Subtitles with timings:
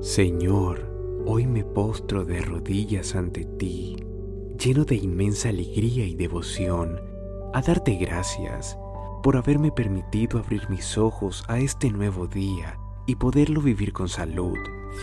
[0.00, 3.96] Señor, hoy me postro de rodillas ante ti,
[4.58, 6.98] lleno de inmensa alegría y devoción,
[7.52, 8.78] a darte gracias
[9.22, 14.56] por haberme permitido abrir mis ojos a este nuevo día y poderlo vivir con salud,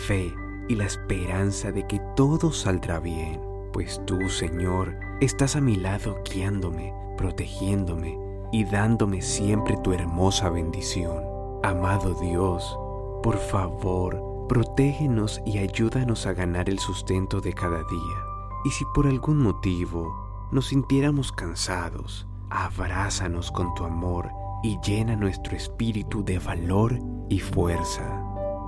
[0.08, 0.34] fe
[0.68, 3.40] y la esperanza de que todo saldrá bien,
[3.72, 8.18] pues tú, Señor, estás a mi lado guiándome, protegiéndome
[8.50, 11.22] y dándome siempre tu hermosa bendición.
[11.62, 12.76] Amado Dios,
[13.22, 18.24] por favor, protégenos y ayúdanos a ganar el sustento de cada día.
[18.64, 24.30] Y si por algún motivo nos sintiéramos cansados, abrázanos con tu amor
[24.62, 26.98] y llena nuestro espíritu de valor
[27.28, 28.22] y fuerza.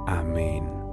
[0.07, 0.90] Amén.